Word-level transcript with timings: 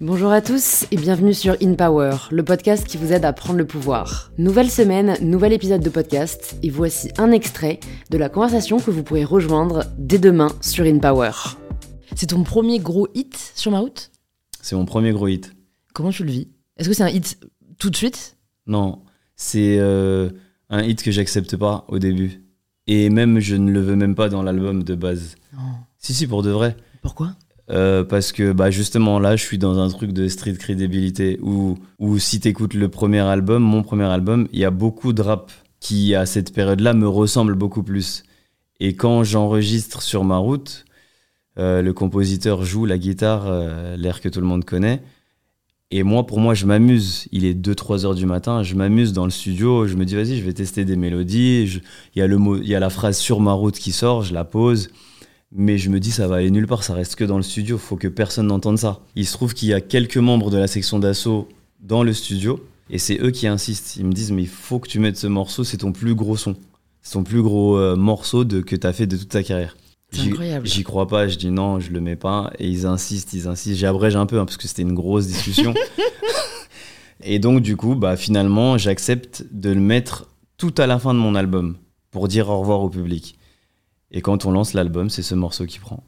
Bonjour 0.00 0.30
à 0.30 0.40
tous 0.40 0.86
et 0.90 0.96
bienvenue 0.96 1.34
sur 1.34 1.56
In 1.60 1.74
Power, 1.74 2.16
le 2.30 2.44
podcast 2.44 2.86
qui 2.86 2.96
vous 2.96 3.12
aide 3.12 3.24
à 3.24 3.32
prendre 3.32 3.58
le 3.58 3.66
pouvoir. 3.66 4.30
Nouvelle 4.38 4.70
semaine, 4.70 5.16
nouvel 5.20 5.52
épisode 5.52 5.82
de 5.82 5.90
podcast 5.90 6.56
et 6.62 6.70
voici 6.70 7.10
un 7.18 7.32
extrait 7.32 7.80
de 8.10 8.16
la 8.16 8.28
conversation 8.28 8.78
que 8.78 8.90
vous 8.90 9.02
pourrez 9.02 9.24
rejoindre 9.24 9.84
dès 9.98 10.18
demain 10.18 10.48
sur 10.60 10.84
In 10.84 10.98
Power. 10.98 11.32
C'est 12.14 12.28
ton 12.28 12.44
premier 12.44 12.78
gros 12.78 13.08
hit 13.14 13.52
sur 13.54 13.70
ma 13.72 13.80
route? 13.80 14.10
C'est 14.62 14.76
mon 14.76 14.84
premier 14.84 15.12
gros 15.12 15.28
hit. 15.28 15.52
Comment 15.94 16.10
tu 16.10 16.24
le 16.24 16.30
vis? 16.30 16.48
Est-ce 16.76 16.88
que 16.88 16.94
c'est 16.94 17.02
un 17.02 17.10
hit 17.10 17.38
tout 17.78 17.90
de 17.90 17.96
suite? 17.96 18.36
Non, 18.66 19.02
c'est 19.34 19.78
euh, 19.78 20.30
un 20.70 20.82
hit 20.82 21.02
que 21.02 21.10
j'accepte 21.10 21.56
pas 21.56 21.84
au 21.88 21.98
début. 21.98 22.42
Et 22.86 23.10
même, 23.10 23.40
je 23.40 23.56
ne 23.56 23.70
le 23.70 23.80
veux 23.80 23.96
même 23.96 24.14
pas 24.14 24.28
dans 24.28 24.42
l'album 24.42 24.82
de 24.84 24.94
base. 24.94 25.34
Si, 25.98 26.14
si, 26.14 26.26
pour 26.26 26.42
de 26.42 26.50
vrai. 26.50 26.76
Pourquoi? 27.02 27.32
Euh, 27.70 28.02
parce 28.02 28.32
que 28.32 28.52
bah, 28.52 28.70
justement 28.70 29.18
là, 29.18 29.36
je 29.36 29.44
suis 29.44 29.58
dans 29.58 29.78
un 29.78 29.88
truc 29.90 30.12
de 30.12 30.26
street 30.28 30.54
crédibilité 30.54 31.38
où, 31.42 31.76
où 31.98 32.18
si 32.18 32.40
t'écoutes 32.40 32.72
le 32.74 32.88
premier 32.88 33.20
album, 33.20 33.62
mon 33.62 33.82
premier 33.82 34.04
album, 34.04 34.48
il 34.52 34.58
y 34.58 34.64
a 34.64 34.70
beaucoup 34.70 35.12
de 35.12 35.20
rap 35.20 35.52
qui, 35.80 36.14
à 36.14 36.24
cette 36.24 36.54
période-là, 36.54 36.94
me 36.94 37.06
ressemble 37.08 37.54
beaucoup 37.54 37.82
plus. 37.82 38.22
Et 38.80 38.94
quand 38.94 39.22
j'enregistre 39.22 40.00
sur 40.02 40.24
ma 40.24 40.38
route, 40.38 40.86
euh, 41.58 41.82
le 41.82 41.92
compositeur 41.92 42.64
joue 42.64 42.86
la 42.86 42.96
guitare, 42.96 43.44
euh, 43.46 43.96
l'air 43.96 44.20
que 44.20 44.28
tout 44.28 44.40
le 44.40 44.46
monde 44.46 44.64
connaît. 44.64 45.02
Et 45.90 46.02
moi, 46.02 46.26
pour 46.26 46.38
moi, 46.40 46.54
je 46.54 46.66
m'amuse. 46.66 47.26
Il 47.32 47.44
est 47.44 47.54
2-3 47.54 48.04
heures 48.06 48.14
du 48.14 48.26
matin, 48.26 48.62
je 48.62 48.74
m'amuse 48.74 49.12
dans 49.12 49.24
le 49.24 49.30
studio. 49.30 49.86
Je 49.86 49.96
me 49.96 50.04
dis, 50.04 50.14
vas-y, 50.14 50.38
je 50.38 50.44
vais 50.44 50.52
tester 50.52 50.84
des 50.84 50.96
mélodies. 50.96 51.80
Il 52.14 52.18
y, 52.18 52.22
a 52.22 52.26
le 52.26 52.38
mot- 52.38 52.56
il 52.58 52.68
y 52.68 52.74
a 52.74 52.80
la 52.80 52.90
phrase 52.90 53.18
sur 53.18 53.40
ma 53.40 53.52
route 53.52 53.78
qui 53.78 53.92
sort, 53.92 54.22
je 54.22 54.32
la 54.34 54.44
pose. 54.44 54.90
Mais 55.50 55.78
je 55.78 55.88
me 55.88 55.98
dis, 55.98 56.10
ça 56.10 56.28
va 56.28 56.36
aller 56.36 56.50
nulle 56.50 56.66
part, 56.66 56.84
ça 56.84 56.92
reste 56.94 57.16
que 57.16 57.24
dans 57.24 57.38
le 57.38 57.42
studio. 57.42 57.78
Faut 57.78 57.96
que 57.96 58.08
personne 58.08 58.48
n'entende 58.48 58.78
ça. 58.78 59.00
Il 59.16 59.26
se 59.26 59.32
trouve 59.32 59.54
qu'il 59.54 59.68
y 59.68 59.72
a 59.72 59.80
quelques 59.80 60.18
membres 60.18 60.50
de 60.50 60.58
la 60.58 60.66
section 60.66 60.98
d'assaut 60.98 61.48
dans 61.80 62.02
le 62.02 62.12
studio. 62.12 62.60
Et 62.90 62.98
c'est 62.98 63.18
eux 63.20 63.30
qui 63.30 63.46
insistent. 63.46 63.96
Ils 63.96 64.04
me 64.04 64.12
disent, 64.12 64.30
mais 64.32 64.42
il 64.42 64.48
faut 64.48 64.78
que 64.78 64.88
tu 64.88 64.98
mettes 64.98 65.16
ce 65.16 65.26
morceau, 65.26 65.64
c'est 65.64 65.78
ton 65.78 65.92
plus 65.92 66.14
gros 66.14 66.36
son. 66.36 66.54
C'est 67.02 67.12
ton 67.14 67.22
plus 67.22 67.42
gros 67.42 67.78
euh, 67.78 67.96
morceau 67.96 68.44
de, 68.44 68.60
que 68.60 68.76
tu 68.76 68.86
as 68.86 68.92
fait 68.92 69.06
de 69.06 69.16
toute 69.16 69.28
ta 69.30 69.42
carrière. 69.42 69.76
C'est 70.10 70.22
J'y- 70.22 70.28
incroyable. 70.30 70.66
J'y 70.66 70.84
crois 70.84 71.06
pas, 71.06 71.28
je 71.28 71.36
dis 71.36 71.50
non, 71.50 71.80
je 71.80 71.92
le 71.92 72.00
mets 72.00 72.16
pas. 72.16 72.50
Et 72.58 72.68
ils 72.68 72.84
insistent, 72.86 73.32
ils 73.32 73.46
insistent. 73.46 73.78
J'abrège 73.78 74.16
un 74.16 74.26
peu 74.26 74.38
hein, 74.38 74.44
parce 74.44 74.56
que 74.58 74.68
c'était 74.68 74.82
une 74.82 74.94
grosse 74.94 75.26
discussion. 75.26 75.72
et 77.22 77.38
donc, 77.38 77.62
du 77.62 77.76
coup, 77.76 77.94
bah, 77.94 78.16
finalement, 78.16 78.78
j'accepte 78.78 79.44
de 79.50 79.70
le 79.70 79.80
mettre 79.80 80.26
tout 80.56 80.74
à 80.78 80.86
la 80.86 80.98
fin 80.98 81.14
de 81.14 81.18
mon 81.18 81.34
album 81.34 81.76
pour 82.10 82.28
dire 82.28 82.48
au 82.48 82.60
revoir 82.60 82.82
au 82.82 82.88
public. 82.88 83.37
Et 84.10 84.20
quand 84.22 84.46
on 84.46 84.50
lance 84.50 84.72
l'album, 84.72 85.10
c'est 85.10 85.22
ce 85.22 85.34
morceau 85.34 85.66
qui 85.66 85.78
prend. 85.78 86.02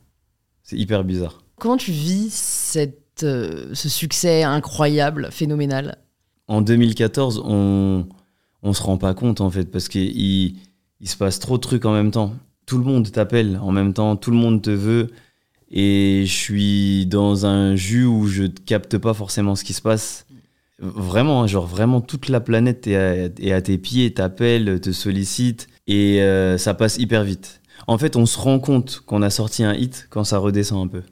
C'est 0.62 0.76
hyper 0.76 1.04
bizarre. 1.04 1.42
Comment 1.58 1.76
tu 1.76 1.92
vis 1.92 2.32
cette, 2.32 3.22
euh, 3.22 3.70
ce 3.74 3.88
succès 3.88 4.42
incroyable, 4.42 5.28
phénoménal? 5.30 5.98
En 6.48 6.62
2014, 6.62 7.42
on 7.44 8.06
on 8.62 8.72
se 8.72 8.82
rend 8.82 8.98
pas 8.98 9.14
compte 9.14 9.40
en 9.40 9.50
fait 9.50 9.64
parce 9.64 9.88
qu'il 9.88 10.56
il 11.00 11.08
se 11.08 11.16
passe 11.16 11.38
trop 11.38 11.56
de 11.56 11.62
trucs 11.62 11.84
en 11.84 11.92
même 11.92 12.10
temps. 12.10 12.34
Tout 12.66 12.78
le 12.78 12.84
monde 12.84 13.10
t'appelle 13.10 13.58
en 13.62 13.72
même 13.72 13.94
temps, 13.94 14.16
tout 14.16 14.30
le 14.30 14.36
monde 14.36 14.62
te 14.62 14.70
veut 14.70 15.08
et 15.70 16.24
je 16.26 16.32
suis 16.32 17.06
dans 17.06 17.46
un 17.46 17.76
jus 17.76 18.04
où 18.04 18.26
je 18.26 18.44
ne 18.44 18.48
capte 18.48 18.98
pas 18.98 19.14
forcément 19.14 19.54
ce 19.54 19.64
qui 19.64 19.72
se 19.72 19.82
passe. 19.82 20.26
Vraiment, 20.78 21.42
hein, 21.42 21.46
genre 21.46 21.66
vraiment 21.66 22.00
toute 22.00 22.28
la 22.28 22.40
planète 22.40 22.86
est 22.86 22.96
à, 22.96 23.14
est 23.26 23.52
à 23.52 23.60
tes 23.60 23.76
pieds, 23.78 24.12
t'appelle, 24.12 24.80
te 24.80 24.92
sollicite 24.92 25.68
et 25.86 26.22
euh, 26.22 26.58
ça 26.58 26.74
passe 26.74 26.96
hyper 26.98 27.22
vite. 27.22 27.59
En 27.86 27.98
fait, 27.98 28.17
on 28.17 28.27
se 28.27 28.39
rend 28.39 28.59
compte 28.59 29.03
qu'on 29.06 29.23
a 29.23 29.31
sorti 29.31 29.64
un 29.64 29.75
hit 29.75 30.06
quand 30.11 30.25
ça 30.25 30.39
redescend 30.39 30.84
un 30.84 30.89
peu. 30.89 31.03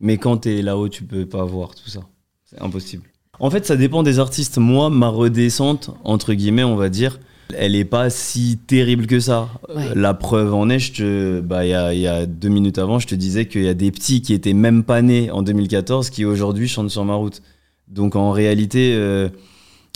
Mais 0.00 0.18
quand 0.18 0.38
t'es 0.38 0.62
là-haut, 0.62 0.88
tu 0.88 1.04
peux 1.04 1.26
pas 1.26 1.44
voir 1.44 1.74
tout 1.74 1.88
ça. 1.88 2.00
C'est 2.44 2.60
impossible. 2.62 3.04
En 3.40 3.50
fait, 3.50 3.66
ça 3.66 3.76
dépend 3.76 4.02
des 4.02 4.18
artistes. 4.18 4.58
Moi, 4.58 4.88
ma 4.90 5.08
redescente, 5.08 5.90
entre 6.04 6.32
guillemets, 6.34 6.64
on 6.64 6.76
va 6.76 6.88
dire, 6.88 7.18
elle 7.54 7.74
est 7.76 7.84
pas 7.84 8.08
si 8.10 8.58
terrible 8.66 9.06
que 9.06 9.20
ça. 9.20 9.48
Ouais. 9.74 9.88
Euh, 9.90 9.92
La 9.94 10.14
preuve 10.14 10.52
en 10.54 10.68
est, 10.68 10.78
je 10.78 10.92
te- 10.92 11.40
bah, 11.40 11.64
il 11.64 11.70
y, 11.70 11.74
a, 11.74 11.94
il 11.94 12.00
y 12.00 12.06
a 12.06 12.26
deux 12.26 12.48
minutes 12.48 12.78
avant, 12.78 12.98
je 12.98 13.06
te 13.06 13.14
disais 13.14 13.46
qu'il 13.46 13.62
y 13.64 13.68
a 13.68 13.74
des 13.74 13.90
petits 13.90 14.20
qui 14.22 14.32
étaient 14.34 14.52
même 14.54 14.84
pas 14.84 15.00
nés 15.02 15.30
en 15.30 15.42
2014 15.42 16.10
qui 16.10 16.24
aujourd'hui 16.24 16.66
chantent 16.68 16.90
sur 16.90 17.04
ma 17.04 17.14
route. 17.14 17.42
Donc 17.88 18.16
en 18.16 18.32
réalité, 18.32 18.94
euh, 18.96 19.28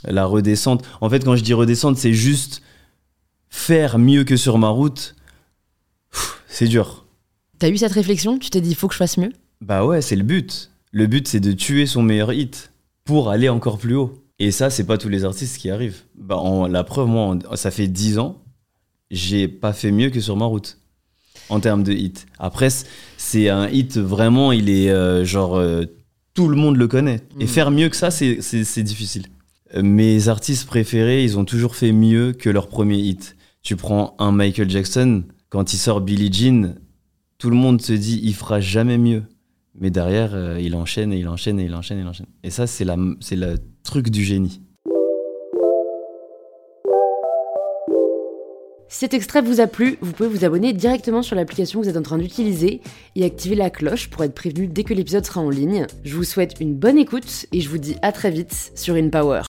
la 0.05 0.25
redescente. 0.27 0.85
En 1.01 1.11
fait, 1.11 1.25
quand 1.25 1.35
je 1.37 1.43
dis 1.43 1.55
redescente, 1.55 1.97
c'est 1.97 2.13
juste 2.15 2.63
faire 3.49 3.99
mieux 3.99 4.25
que 4.25 4.37
sur 4.37 4.59
ma 4.59 4.69
route. 4.69 5.15
C'est 6.61 6.69
dur. 6.69 7.07
T'as 7.59 7.71
eu 7.71 7.79
cette 7.79 7.93
réflexion? 7.93 8.39
Tu 8.39 8.51
t'es 8.51 8.61
dit, 8.61 8.69
il 8.69 8.75
faut 8.75 8.87
que 8.87 8.93
je 8.93 8.99
fasse 8.99 9.17
mieux? 9.17 9.33
Bah 9.63 9.87
ouais, 9.87 10.03
c'est 10.03 10.15
le 10.15 10.25
but. 10.25 10.71
Le 10.93 11.07
but, 11.07 11.27
c'est 11.27 11.41
de 11.41 11.53
tuer 11.53 11.87
son 11.87 12.03
meilleur 12.03 12.35
hit 12.35 12.71
pour 13.07 13.31
aller 13.31 13.49
encore 13.49 13.79
plus 13.79 13.95
haut. 13.95 14.23
Et 14.39 14.51
ça, 14.51 14.69
c'est 14.69 14.85
pas 14.85 14.99
tous 14.99 15.09
les 15.09 15.25
artistes 15.25 15.57
qui 15.57 15.71
arrivent. 15.71 16.03
Bah, 16.19 16.37
en- 16.37 16.67
la 16.67 16.85
preuve, 16.85 17.09
moi, 17.09 17.35
en- 17.51 17.57
ça 17.57 17.71
fait 17.71 17.87
10 17.87 18.19
ans, 18.19 18.43
j'ai 19.11 19.49
pas 19.49 19.73
fait 19.73 19.91
mieux 19.91 20.11
que 20.11 20.21
sur 20.21 20.37
ma 20.37 20.45
route 20.45 20.77
en 21.49 21.61
termes 21.61 21.83
de 21.83 21.93
hit. 21.95 22.27
Après, 22.39 22.69
c'est 23.17 23.49
un 23.49 23.67
hit 23.71 23.97
vraiment, 23.97 24.53
il 24.53 24.69
est 24.69 24.91
euh, 24.91 25.25
genre 25.25 25.57
euh, 25.57 25.87
tout 26.35 26.47
le 26.49 26.57
monde 26.57 26.77
le 26.77 26.89
connaît. 26.89 27.23
Et 27.39 27.45
Mm. 27.45 27.49
faire 27.49 27.71
mieux 27.71 27.89
que 27.89 27.97
ça, 27.97 28.11
c'est- 28.11 28.83
difficile. 28.83 29.25
Mes 29.83 30.29
artistes 30.29 30.67
préférés, 30.67 31.25
ils 31.25 31.39
ont 31.39 31.47
toujours 31.47 31.75
fait 31.75 31.93
mieux 31.93 32.35
que 32.35 32.51
leur 32.51 32.69
premier 32.69 32.99
hit. 32.99 33.35
Tu 33.63 33.77
prends 33.77 34.15
un 34.19 34.31
Michael 34.33 34.69
Jackson, 34.69 35.23
quand 35.51 35.73
il 35.75 35.77
sort 35.77 36.01
Billie 36.01 36.33
Jean, 36.33 36.77
tout 37.39 37.51
le 37.51 37.57
monde 37.57 37.83
se 37.83 37.93
dit 37.93 38.21
il 38.23 38.35
fera 38.35 38.61
jamais 38.61 38.99
mieux. 38.99 39.25
Mais 39.79 39.91
derrière, 39.91 40.35
euh, 40.35 40.61
il 40.61 40.75
enchaîne 40.75 41.13
et 41.13 41.19
il 41.19 41.29
enchaîne 41.29 41.61
et 41.61 41.65
il 41.65 41.75
enchaîne 41.75 41.99
et 41.99 42.03
il 42.03 42.07
enchaîne. 42.07 42.27
Et 42.43 42.51
ça, 42.51 42.67
c'est 42.67 42.85
le 42.85 43.57
truc 43.83 44.11
du 44.11 44.25
génie. 44.25 44.63
Si 48.89 48.99
cet 48.99 49.15
extrait 49.15 49.41
vous 49.41 49.61
a 49.61 49.69
plu, 49.69 49.99
vous 50.01 50.13
pouvez 50.13 50.29
vous 50.29 50.45
abonner 50.45 50.73
directement 50.73 51.23
sur 51.23 51.37
l'application 51.37 51.81
que 51.81 51.85
vous 51.85 51.91
êtes 51.91 51.97
en 51.97 52.03
train 52.03 52.19
d'utiliser 52.19 52.81
et 53.15 53.25
activer 53.25 53.55
la 53.55 53.71
cloche 53.71 54.11
pour 54.11 54.25
être 54.25 54.35
prévenu 54.35 54.67
dès 54.67 54.83
que 54.83 54.95
l'épisode 54.95 55.25
sera 55.25 55.41
en 55.41 55.51
ligne. 55.51 55.87
Je 56.05 56.17
vous 56.17 56.25
souhaite 56.25 56.57
une 56.61 56.75
bonne 56.75 56.99
écoute 56.99 57.47
et 57.53 57.61
je 57.61 57.69
vous 57.69 57.79
dis 57.79 57.97
à 58.03 58.11
très 58.11 58.33
vite 58.33 58.73
sur 58.75 58.97
InPower. 58.97 59.43